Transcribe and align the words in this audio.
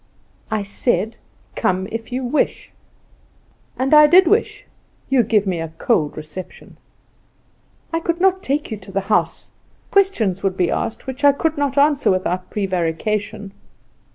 "I 0.49 0.63
said, 0.63 1.17
'Come 1.55 1.87
if 1.91 2.11
you 2.11 2.23
wish.'" 2.23 2.71
"And 3.77 3.93
I 3.93 4.07
did 4.07 4.25
wish. 4.27 4.65
You 5.09 5.21
give 5.21 5.45
me 5.45 5.61
a 5.61 5.67
cold 5.77 6.17
reception." 6.17 6.77
"I 7.93 7.99
could 7.99 8.19
not 8.19 8.41
take 8.41 8.71
you 8.71 8.77
to 8.77 8.91
the 8.91 9.01
house. 9.01 9.47
Questions 9.91 10.41
would 10.41 10.57
be 10.57 10.71
asked 10.71 11.05
which 11.05 11.23
I 11.23 11.33
could 11.33 11.55
not 11.55 11.77
answer 11.77 12.09
without 12.09 12.49
prevarication." 12.49 13.51